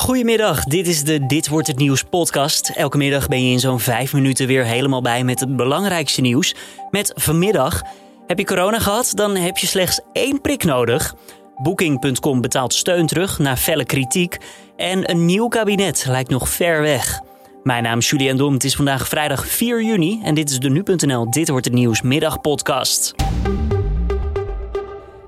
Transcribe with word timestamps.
Goedemiddag, 0.00 0.64
dit 0.64 0.86
is 0.86 1.04
de 1.04 1.26
Dit 1.26 1.48
wordt 1.48 1.66
het 1.66 1.78
nieuws 1.78 2.02
podcast. 2.02 2.68
Elke 2.68 2.96
middag 2.96 3.28
ben 3.28 3.44
je 3.46 3.52
in 3.52 3.60
zo'n 3.60 3.80
vijf 3.80 4.12
minuten 4.12 4.46
weer 4.46 4.64
helemaal 4.64 5.02
bij 5.02 5.24
met 5.24 5.40
het 5.40 5.56
belangrijkste 5.56 6.20
nieuws. 6.20 6.54
Met 6.90 7.12
vanmiddag, 7.14 7.82
heb 8.26 8.38
je 8.38 8.44
corona 8.44 8.78
gehad, 8.78 9.12
dan 9.14 9.36
heb 9.36 9.56
je 9.56 9.66
slechts 9.66 10.00
één 10.12 10.40
prik 10.40 10.64
nodig. 10.64 11.14
Booking.com 11.62 12.40
betaalt 12.40 12.74
steun 12.74 13.06
terug 13.06 13.38
na 13.38 13.56
felle 13.56 13.84
kritiek. 13.84 14.36
En 14.76 15.10
een 15.10 15.24
nieuw 15.24 15.48
kabinet 15.48 16.04
lijkt 16.08 16.30
nog 16.30 16.48
ver 16.48 16.80
weg. 16.80 17.20
Mijn 17.62 17.82
naam 17.82 17.98
is 17.98 18.10
Julian 18.10 18.36
Dom, 18.36 18.52
het 18.52 18.64
is 18.64 18.76
vandaag 18.76 19.08
vrijdag 19.08 19.46
4 19.46 19.82
juni 19.82 20.20
en 20.24 20.34
dit 20.34 20.50
is 20.50 20.58
de 20.58 20.70
Nu.nl 20.70 21.30
Dit 21.30 21.48
wordt 21.48 21.64
het 21.64 21.74
nieuws 21.74 22.02
middagpodcast. 22.02 23.14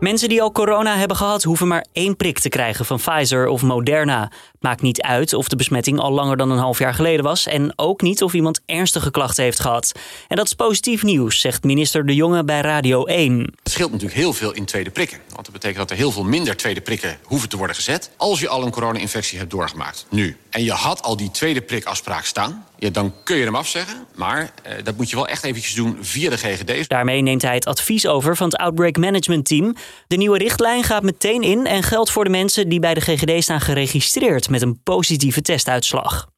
Mensen 0.00 0.28
die 0.28 0.42
al 0.42 0.52
corona 0.52 0.96
hebben 0.96 1.16
gehad, 1.16 1.42
hoeven 1.42 1.68
maar 1.68 1.86
één 1.92 2.16
prik 2.16 2.38
te 2.38 2.48
krijgen 2.48 2.84
van 2.84 2.98
Pfizer 2.98 3.46
of 3.46 3.62
Moderna. 3.62 4.30
Maakt 4.60 4.82
niet 4.82 5.02
uit 5.02 5.32
of 5.32 5.48
de 5.48 5.56
besmetting 5.56 5.98
al 5.98 6.12
langer 6.12 6.36
dan 6.36 6.50
een 6.50 6.58
half 6.58 6.78
jaar 6.78 6.94
geleden 6.94 7.24
was 7.24 7.46
en 7.46 7.72
ook 7.76 8.02
niet 8.02 8.22
of 8.22 8.34
iemand 8.34 8.60
ernstige 8.66 9.10
klachten 9.10 9.44
heeft 9.44 9.60
gehad. 9.60 9.92
En 10.28 10.36
dat 10.36 10.46
is 10.46 10.52
positief 10.52 11.02
nieuws, 11.02 11.40
zegt 11.40 11.64
minister 11.64 12.06
De 12.06 12.14
Jonge 12.14 12.44
bij 12.44 12.60
Radio 12.60 13.04
1. 13.04 13.38
Het 13.62 13.72
scheelt 13.72 13.90
natuurlijk 13.90 14.18
heel 14.18 14.32
veel 14.32 14.52
in 14.52 14.64
tweede 14.64 14.90
prikken. 14.90 15.18
Want 15.28 15.44
dat 15.44 15.52
betekent 15.52 15.78
dat 15.78 15.90
er 15.90 15.96
heel 15.96 16.12
veel 16.12 16.24
minder 16.24 16.56
tweede 16.56 16.80
prikken 16.80 17.18
hoeven 17.22 17.48
te 17.48 17.56
worden 17.56 17.76
gezet. 17.76 18.10
als 18.16 18.40
je 18.40 18.48
al 18.48 18.62
een 18.64 18.70
corona-infectie 18.70 19.38
hebt 19.38 19.50
doorgemaakt. 19.50 20.06
Nu. 20.10 20.36
En 20.50 20.64
je 20.64 20.72
had 20.72 21.02
al 21.02 21.16
die 21.16 21.30
tweede 21.30 21.60
prikafspraak 21.60 22.24
staan. 22.24 22.64
Ja, 22.78 22.90
dan 22.90 23.14
kun 23.24 23.36
je 23.36 23.44
hem 23.44 23.56
afzeggen. 23.56 24.06
Maar 24.14 24.50
eh, 24.62 24.72
dat 24.84 24.96
moet 24.96 25.10
je 25.10 25.16
wel 25.16 25.28
echt 25.28 25.44
eventjes 25.44 25.74
doen 25.74 25.98
via 26.00 26.30
de 26.30 26.36
GGD's. 26.36 26.88
Daarmee 26.88 27.22
neemt 27.22 27.42
hij 27.42 27.54
het 27.54 27.66
advies 27.66 28.06
over 28.06 28.36
van 28.36 28.48
het 28.48 28.56
Outbreak 28.56 28.96
Management 28.96 29.46
Team. 29.46 29.74
De 30.06 30.16
nieuwe 30.16 30.38
richtlijn 30.38 30.82
gaat 30.82 31.02
meteen 31.02 31.42
in 31.42 31.66
en 31.66 31.82
geldt 31.82 32.10
voor 32.10 32.24
de 32.24 32.30
mensen 32.30 32.68
die 32.68 32.80
bij 32.80 32.94
de 32.94 33.00
GGD 33.00 33.42
staan 33.42 33.60
geregistreerd 33.60 34.48
met 34.48 34.62
een 34.62 34.80
positieve 34.82 35.42
testuitslag. 35.42 36.28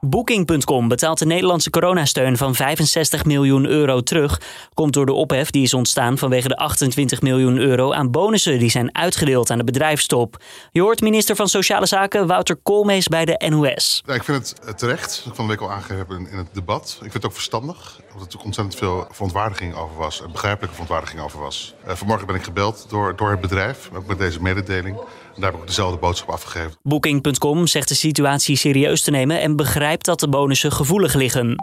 Booking.com 0.00 0.88
betaalt 0.88 1.18
de 1.18 1.26
Nederlandse 1.26 1.70
coronasteun 1.70 2.36
van 2.36 2.54
65 2.54 3.24
miljoen 3.24 3.66
euro 3.66 4.00
terug. 4.00 4.40
Komt 4.74 4.92
door 4.92 5.06
de 5.06 5.12
ophef 5.12 5.50
die 5.50 5.62
is 5.62 5.74
ontstaan 5.74 6.18
vanwege 6.18 6.48
de 6.48 6.56
28 6.56 7.22
miljoen 7.22 7.56
euro 7.56 7.92
aan 7.92 8.10
bonussen 8.10 8.58
die 8.58 8.70
zijn 8.70 8.94
uitgedeeld 8.94 9.50
aan 9.50 9.58
de 9.58 9.64
bedrijfstop. 9.64 10.42
Je 10.70 10.80
hoort 10.80 11.00
minister 11.00 11.36
van 11.36 11.48
Sociale 11.48 11.86
Zaken 11.86 12.26
Wouter 12.26 12.56
Koolmees 12.56 13.08
bij 13.08 13.24
de 13.24 13.44
NOS. 13.48 14.02
Ja, 14.06 14.14
ik 14.14 14.24
vind 14.24 14.48
het 14.48 14.60
eh, 14.60 14.74
terecht, 14.74 15.16
dat 15.16 15.26
ik 15.26 15.34
van 15.34 15.44
de 15.46 15.50
week 15.50 15.60
al 15.60 15.70
aangegeven 15.70 16.28
in 16.30 16.38
het 16.38 16.54
debat. 16.54 16.92
Ik 16.94 17.00
vind 17.00 17.12
het 17.12 17.26
ook 17.26 17.32
verstandig, 17.32 18.00
omdat 18.14 18.32
er 18.32 18.40
ontzettend 18.40 18.76
veel 18.76 19.06
verontwaardiging 19.10 19.74
over 19.74 19.96
was. 19.96 20.22
En 20.22 20.32
begrijpelijke 20.32 20.74
verontwaardiging 20.74 21.22
over 21.22 21.40
was. 21.40 21.74
Uh, 21.86 21.94
vanmorgen 21.94 22.26
ben 22.26 22.36
ik 22.36 22.42
gebeld 22.42 22.86
door, 22.88 23.16
door 23.16 23.30
het 23.30 23.40
bedrijf, 23.40 23.90
ook 23.94 24.06
met 24.06 24.18
deze 24.18 24.42
mededeling. 24.42 24.96
En 24.96 25.44
daar 25.44 25.44
heb 25.44 25.54
ik 25.54 25.60
ook 25.60 25.66
dezelfde 25.66 25.98
boodschap 25.98 26.30
afgegeven. 26.30 26.72
Booking.com 26.82 27.66
zegt 27.66 27.88
de 27.88 27.94
situatie 27.94 28.56
serieus 28.56 29.02
te 29.02 29.10
nemen 29.10 29.40
en 29.40 29.56
begrijpt 29.56 29.87
dat 29.96 30.20
de 30.20 30.28
bonussen 30.28 30.72
gevoelig 30.72 31.14
liggen. 31.14 31.56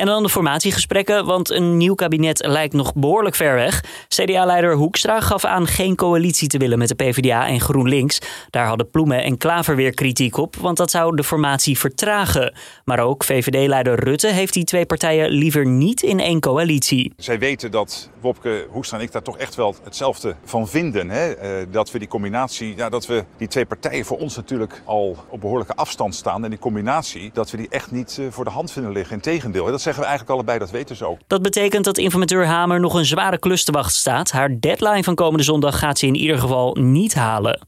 En 0.00 0.06
dan 0.06 0.22
de 0.22 0.28
formatiegesprekken, 0.28 1.24
want 1.24 1.50
een 1.50 1.76
nieuw 1.76 1.94
kabinet 1.94 2.46
lijkt 2.46 2.74
nog 2.74 2.94
behoorlijk 2.94 3.34
ver 3.34 3.54
weg. 3.54 3.84
CDA-leider 4.08 4.74
Hoekstra 4.74 5.20
gaf 5.20 5.44
aan 5.44 5.66
geen 5.66 5.96
coalitie 5.96 6.48
te 6.48 6.58
willen 6.58 6.78
met 6.78 6.88
de 6.88 6.94
PvdA 6.94 7.46
en 7.46 7.60
GroenLinks. 7.60 8.18
Daar 8.50 8.66
hadden 8.66 8.90
Ploemen 8.90 9.22
en 9.22 9.38
Klaver 9.38 9.76
weer 9.76 9.94
kritiek 9.94 10.36
op, 10.36 10.56
want 10.56 10.76
dat 10.76 10.90
zou 10.90 11.16
de 11.16 11.24
formatie 11.24 11.78
vertragen. 11.78 12.54
Maar 12.84 12.98
ook 12.98 13.24
VVD-leider 13.24 14.04
Rutte 14.04 14.26
heeft 14.26 14.52
die 14.52 14.64
twee 14.64 14.86
partijen 14.86 15.30
liever 15.30 15.66
niet 15.66 16.02
in 16.02 16.20
één 16.20 16.40
coalitie. 16.40 17.12
Zij 17.16 17.38
weten 17.38 17.70
dat 17.70 18.10
Wopke 18.20 18.66
Hoekstra 18.70 18.98
en 18.98 19.04
ik 19.04 19.12
daar 19.12 19.22
toch 19.22 19.38
echt 19.38 19.54
wel 19.54 19.74
hetzelfde 19.82 20.34
van 20.44 20.68
vinden. 20.68 21.10
Hè? 21.10 21.60
Uh, 21.60 21.66
dat 21.70 21.90
we 21.90 21.98
die 21.98 22.08
combinatie, 22.08 22.76
ja, 22.76 22.88
dat 22.88 23.06
we 23.06 23.24
die 23.36 23.48
twee 23.48 23.66
partijen 23.66 24.04
voor 24.04 24.18
ons 24.18 24.36
natuurlijk 24.36 24.82
al 24.84 25.16
op 25.28 25.40
behoorlijke 25.40 25.74
afstand 25.74 26.14
staan. 26.14 26.44
En 26.44 26.50
die 26.50 26.58
combinatie, 26.58 27.30
dat 27.32 27.50
we 27.50 27.56
die 27.56 27.68
echt 27.68 27.90
niet 27.90 28.16
uh, 28.20 28.26
voor 28.30 28.44
de 28.44 28.50
hand 28.50 28.72
vinden 28.72 28.92
liggen. 28.92 29.14
Integendeel, 29.14 29.64
dat 29.64 29.80
zeggen 29.94 30.02
we 30.02 30.08
eigenlijk 30.10 30.30
allebei, 30.30 30.58
dat 30.58 30.70
weten 30.70 30.96
ze 30.96 31.04
ook. 31.04 31.18
Dat 31.26 31.42
betekent 31.42 31.84
dat 31.84 31.98
informateur 31.98 32.46
Hamer 32.46 32.80
nog 32.80 32.94
een 32.94 33.04
zware 33.04 33.38
klus 33.38 33.64
te 33.64 33.72
wachten 33.72 33.98
staat. 33.98 34.30
Haar 34.30 34.60
deadline 34.60 35.04
van 35.04 35.14
komende 35.14 35.44
zondag 35.44 35.78
gaat 35.78 35.98
ze 35.98 36.06
in 36.06 36.14
ieder 36.14 36.38
geval 36.38 36.76
niet 36.80 37.14
halen. 37.14 37.66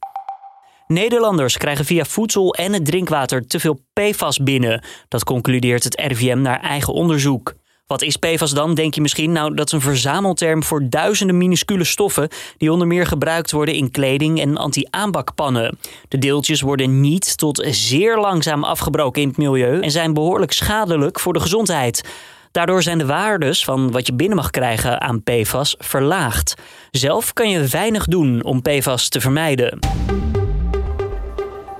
Nederlanders 0.86 1.56
krijgen 1.56 1.84
via 1.84 2.04
voedsel 2.04 2.54
en 2.54 2.72
het 2.72 2.84
drinkwater 2.84 3.46
te 3.46 3.60
veel 3.60 3.78
PFAS 3.92 4.38
binnen. 4.38 4.84
Dat 5.08 5.24
concludeert 5.24 5.84
het 5.84 6.00
RIVM 6.00 6.40
naar 6.40 6.60
eigen 6.60 6.92
onderzoek. 6.92 7.54
Wat 7.92 8.02
is 8.02 8.16
PFAS 8.16 8.50
dan, 8.50 8.74
denk 8.74 8.94
je 8.94 9.00
misschien? 9.00 9.32
Nou, 9.32 9.54
dat 9.54 9.66
is 9.66 9.72
een 9.72 9.80
verzamelterm 9.80 10.62
voor 10.62 10.88
duizenden 10.88 11.36
minuscule 11.36 11.84
stoffen 11.84 12.28
die 12.56 12.72
onder 12.72 12.86
meer 12.86 13.06
gebruikt 13.06 13.50
worden 13.50 13.74
in 13.74 13.90
kleding 13.90 14.40
en 14.40 14.56
anti-aanbakpannen. 14.56 15.78
De 16.08 16.18
deeltjes 16.18 16.60
worden 16.60 17.00
niet 17.00 17.36
tot 17.36 17.66
zeer 17.70 18.18
langzaam 18.18 18.64
afgebroken 18.64 19.22
in 19.22 19.28
het 19.28 19.36
milieu 19.36 19.80
en 19.80 19.90
zijn 19.90 20.14
behoorlijk 20.14 20.52
schadelijk 20.52 21.20
voor 21.20 21.32
de 21.32 21.40
gezondheid. 21.40 22.08
Daardoor 22.52 22.82
zijn 22.82 22.98
de 22.98 23.06
waardes 23.06 23.64
van 23.64 23.90
wat 23.90 24.06
je 24.06 24.14
binnen 24.14 24.36
mag 24.36 24.50
krijgen 24.50 25.00
aan 25.00 25.22
PFAS 25.22 25.74
verlaagd. 25.78 26.54
Zelf 26.90 27.32
kan 27.32 27.50
je 27.50 27.66
weinig 27.66 28.06
doen 28.06 28.44
om 28.44 28.62
PFAS 28.62 29.08
te 29.08 29.20
vermijden. 29.20 29.78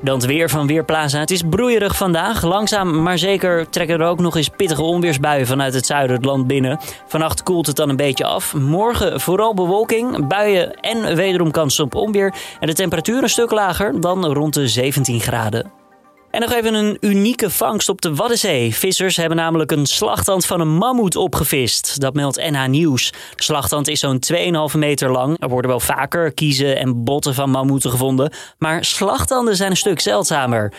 Dan 0.03 0.15
het 0.17 0.27
weer 0.27 0.51
van 0.51 0.67
Weerplaza. 0.67 1.19
Het 1.19 1.31
is 1.31 1.43
broeierig 1.51 1.97
vandaag. 1.97 2.43
Langzaam 2.43 3.03
maar 3.03 3.19
zeker 3.19 3.69
trekken 3.71 4.01
er 4.01 4.07
ook 4.07 4.21
nog 4.21 4.37
eens 4.37 4.49
pittige 4.49 4.83
onweersbuien 4.83 5.47
vanuit 5.47 5.75
het 5.75 5.87
zuiden 5.87 6.17
het 6.17 6.25
land 6.25 6.47
binnen. 6.47 6.79
Vannacht 7.07 7.43
koelt 7.43 7.67
het 7.67 7.77
dan 7.77 7.89
een 7.89 7.97
beetje 7.97 8.25
af. 8.25 8.55
Morgen 8.55 9.21
vooral 9.21 9.55
bewolking, 9.55 10.27
buien 10.29 10.75
en 10.81 11.17
wederom 11.17 11.51
kans 11.51 11.81
op 11.81 11.95
onweer. 11.95 12.35
En 12.61 12.67
de 12.67 12.75
temperatuur 12.75 13.23
een 13.23 13.29
stuk 13.29 13.51
lager 13.51 14.01
dan 14.01 14.25
rond 14.27 14.55
de 14.55 14.69
17 14.69 15.21
graden. 15.21 15.82
En 16.33 16.41
nog 16.41 16.53
even 16.53 16.75
een 16.75 16.97
unieke 17.01 17.51
vangst 17.51 17.89
op 17.89 18.01
de 18.01 18.15
Waddenzee. 18.15 18.75
Vissers 18.75 19.17
hebben 19.17 19.37
namelijk 19.37 19.71
een 19.71 19.87
slagtand 19.87 20.47
van 20.47 20.61
een 20.61 20.75
mammoet 20.77 21.17
opgevist. 21.17 22.01
Dat 22.01 22.15
meldt 22.15 22.51
NH 22.51 22.67
Nieuws. 22.67 23.11
De 23.11 23.43
slagtand 23.43 23.89
is 23.89 24.01
zo'n 24.01 24.23
2,5 24.73 24.79
meter 24.79 25.11
lang. 25.11 25.37
Er 25.41 25.49
worden 25.49 25.71
wel 25.71 25.81
vaker 25.81 26.33
kiezen 26.33 26.77
en 26.77 27.05
botten 27.05 27.35
van 27.35 27.51
mammoeten 27.51 27.91
gevonden. 27.91 28.33
Maar 28.59 28.85
slagtanden 28.85 29.57
zijn 29.57 29.71
een 29.71 29.77
stuk 29.77 30.01
zeldzamer. 30.01 30.73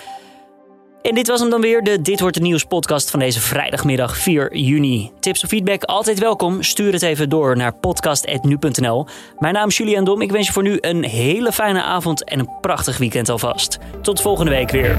En 1.03 1.15
dit 1.15 1.27
was 1.27 1.39
hem 1.39 1.49
dan 1.49 1.61
weer, 1.61 1.83
de 1.83 2.01
Dit 2.01 2.19
Wordt 2.19 2.35
Het 2.35 2.43
Nieuws 2.43 2.63
podcast 2.63 3.09
van 3.09 3.19
deze 3.19 3.39
vrijdagmiddag 3.39 4.17
4 4.17 4.57
juni. 4.57 5.11
Tips 5.19 5.43
of 5.43 5.49
feedback 5.49 5.83
altijd 5.83 6.19
welkom. 6.19 6.61
Stuur 6.61 6.93
het 6.93 7.01
even 7.01 7.29
door 7.29 7.57
naar 7.57 7.73
podcast.nu.nl. 7.73 9.07
Mijn 9.39 9.53
naam 9.53 9.67
is 9.67 9.77
Julian 9.77 10.03
Dom. 10.03 10.21
Ik 10.21 10.31
wens 10.31 10.47
je 10.47 10.53
voor 10.53 10.63
nu 10.63 10.77
een 10.81 11.03
hele 11.03 11.51
fijne 11.51 11.83
avond 11.83 12.23
en 12.23 12.39
een 12.39 12.49
prachtig 12.61 12.97
weekend 12.97 13.29
alvast. 13.29 13.77
Tot 14.01 14.21
volgende 14.21 14.51
week 14.51 14.71
weer. 14.71 14.97